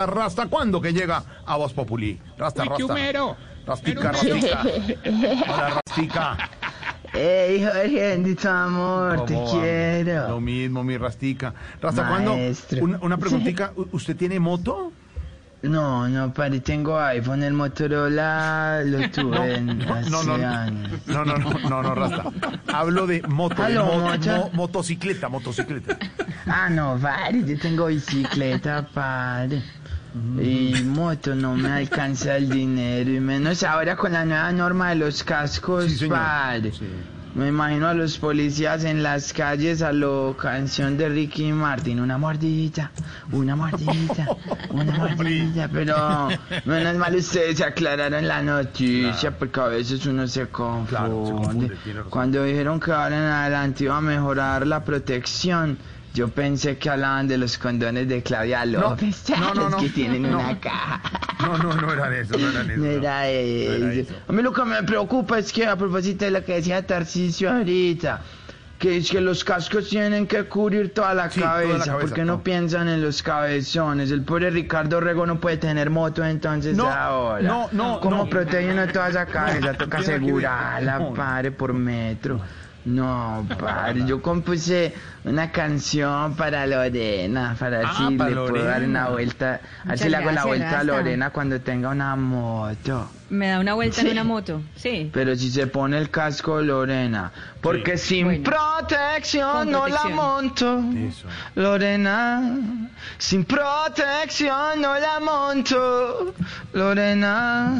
[0.00, 2.20] ¿Hasta cuándo que llega a Voz Populi?
[2.36, 2.84] Rasta, Uy, rasta.
[2.84, 3.34] humero.
[3.66, 4.62] Rastica, rastica.
[5.48, 6.36] Hola, rastica.
[7.14, 9.54] Ey, Jorge, bendito amor, te ¿Cómo va?
[9.54, 10.40] Lo quiero.
[10.42, 11.54] mismo, mi rastica.
[11.80, 12.36] ¿Hasta cuándo?
[12.82, 13.72] Una, una preguntita.
[13.76, 14.92] ¿U- ¿Usted tiene moto?
[15.62, 20.46] No, no, padre, tengo iPhone, el Motorola lo tuve en- hace No, no, no.
[20.46, 21.00] años.
[21.06, 22.24] No, no, no, no, no, rasta.
[22.70, 24.36] Hablo de moto, de Aló, mo- mocha.
[24.36, 25.96] mo- motocicleta, motocicleta.
[26.44, 29.62] Ah, no, padre, yo tengo bicicleta, padre.
[30.40, 34.96] Y moto no me alcanza el dinero, y menos ahora con la nueva norma de
[34.96, 36.08] los cascos, Sí.
[37.34, 42.16] Me imagino a los policías en las calles a lo canción de Ricky Martin, una
[42.16, 42.92] mordidita,
[43.30, 44.26] una mordidita,
[44.70, 46.28] una mordidita, pero
[46.64, 50.88] menos mal ustedes aclararon la noticia porque a veces uno se confunde.
[50.88, 51.76] Claro, se confunde.
[52.08, 55.76] Cuando dijeron que ahora en adelante iba a mejorar la protección,
[56.16, 59.90] yo pensé que hablaban de los condones de Claudia López, no, no, los no, que
[59.90, 60.38] tienen no.
[60.40, 61.02] una caja.
[61.40, 62.76] No, no, no era eso, no era eso.
[62.78, 64.14] No era eso.
[64.26, 67.52] A mí lo que me preocupa es que a propósito de lo que decía Tarcisio
[67.52, 68.22] ahorita,
[68.78, 71.98] que es que los cascos tienen que cubrir toda la Sí, toda la cabeza, cabeza,
[71.98, 72.42] porque no no.
[72.42, 74.10] piensan en los cabezones.
[74.10, 77.42] El pobre Ricardo Rego no puede tener moto entonces No, ahora.
[77.42, 78.30] no, no, ¿Cómo no.
[78.30, 79.74] protege uno toda esa cabeza?
[79.74, 81.12] Toca asegurarla, No.
[81.14, 82.40] padre, por metro.
[82.86, 88.64] No, padre, yo compuse una canción para Lorena, para ver Ah, si para le puedo
[88.64, 88.86] dar Lorena.
[88.86, 90.84] una vuelta, a ver si le hago la vuelta a.
[90.84, 93.10] Lorena cuando tenga una moto.
[93.28, 94.06] Me da una vuelta Sí.
[94.06, 94.62] en una moto.
[94.76, 95.10] Sí.
[95.12, 98.44] Pero si se pone el casco Lorena, porque sin Bueno.
[98.44, 100.80] protección no la monto.
[100.96, 101.26] Eso.
[101.56, 106.34] Lorena, sin protección no la monto.
[106.72, 107.72] Lorena,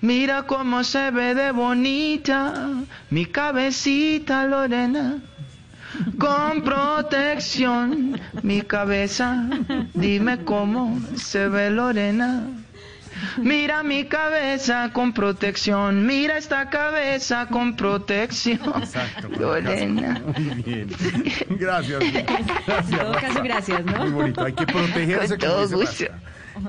[0.00, 2.68] mira cómo se ve de bonita
[3.10, 5.18] mi cabecita, Lorena.
[6.18, 9.48] Con protección, mi cabeza,
[9.94, 12.44] dime cómo se ve Lorena.
[13.38, 18.60] Mira mi cabeza con protección, mira esta cabeza con protección.
[18.82, 19.28] Exacto.
[19.38, 20.20] Lorena.
[20.36, 20.88] Muy bien.
[21.50, 22.00] Gracias.
[22.00, 22.90] Gracias.
[22.92, 23.96] En todo caso, gracias, ¿no?
[23.98, 24.44] Muy bonito.
[24.44, 25.28] Hay que protegerse.
[25.28, 26.04] Con todo gusto.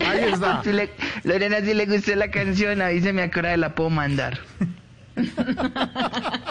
[0.06, 0.62] Ahí está.
[0.64, 0.92] Si le-
[1.24, 4.40] Lorena, si le gustó la canción, avíseme a qué hora la puedo mandar.